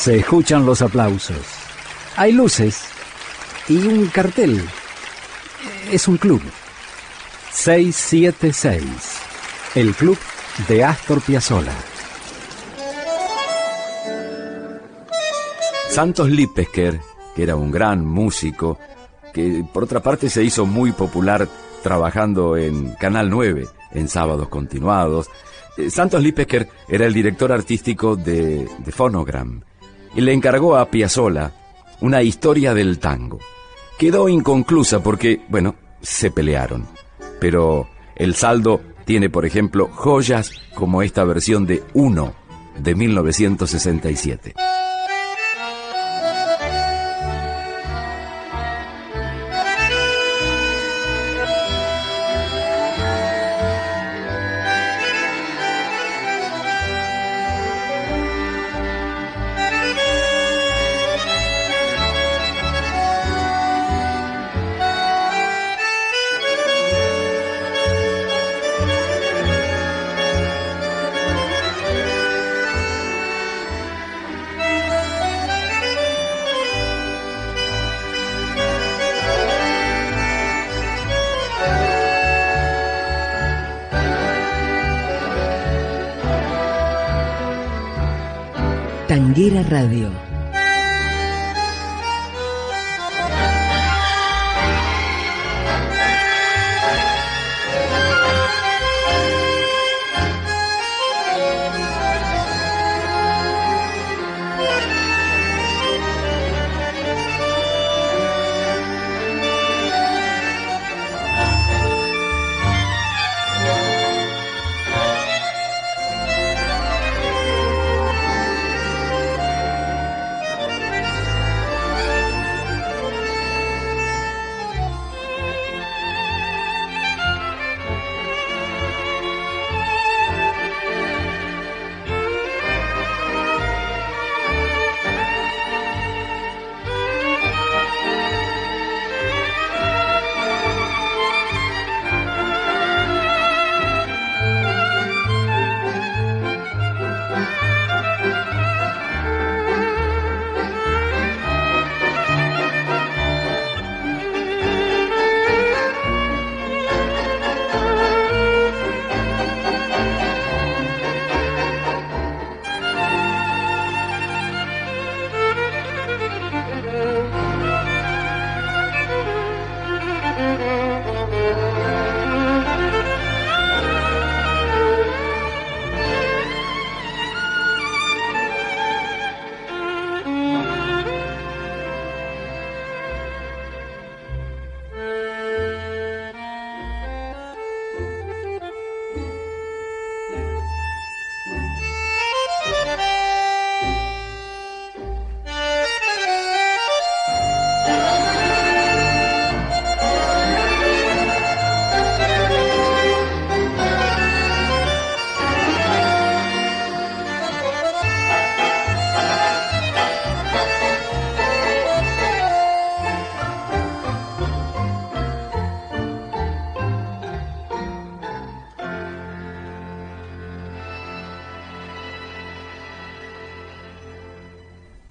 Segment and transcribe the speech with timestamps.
[0.00, 1.36] Se escuchan los aplausos.
[2.16, 2.84] Hay luces
[3.68, 4.66] y un cartel.
[5.92, 6.40] Es un club.
[7.52, 8.82] 676.
[9.74, 10.16] El club
[10.68, 11.74] de Astor Piazzolla.
[15.90, 16.98] Santos Lipesker,
[17.36, 18.78] que era un gran músico,
[19.34, 21.46] que por otra parte se hizo muy popular
[21.82, 25.28] trabajando en Canal 9, en sábados continuados.
[25.76, 29.60] Eh, Santos Lipesker era el director artístico de, de Phonogram
[30.14, 31.52] y le encargó a Piazzolla
[32.00, 33.38] una historia del tango.
[33.98, 36.86] Quedó inconclusa porque, bueno, se pelearon.
[37.40, 42.34] Pero el saldo tiene, por ejemplo, joyas como esta versión de Uno
[42.78, 44.54] de 1967.
[89.10, 90.29] Tanguera Radio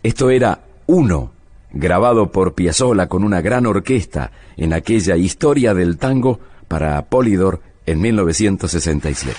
[0.02, 1.34] Esto era Uno,
[1.72, 6.40] grabado por Piazzolla con una gran orquesta en aquella historia del tango
[6.70, 9.36] para Polydor en 1967.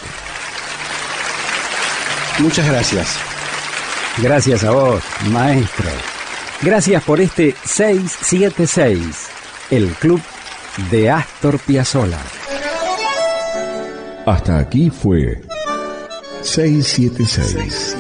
[2.41, 3.19] Muchas gracias.
[4.19, 5.89] Gracias a vos, maestro.
[6.61, 9.29] Gracias por este 676,
[9.71, 10.21] el club
[10.91, 12.21] de Astor Piazzolla.
[14.27, 15.41] Hasta aquí fue
[16.43, 17.97] 676,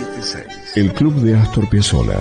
[0.77, 2.21] el club de Astor Piazzolla